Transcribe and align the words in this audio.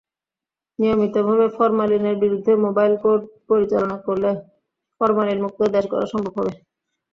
নিয়মিতভাবে 0.79 1.45
ফরমালিনের 1.57 2.15
বিরুদ্ধে 2.23 2.51
mobile 2.65 2.93
court 3.03 3.21
পরিচালনা 3.49 3.97
করলে 4.05 4.29
ফরমালিনমুক্ত 5.01 5.59
দেশ 5.73 5.85
গড়া 5.91 6.07
সম্ভব 6.13 6.33
হবে। 6.39 6.53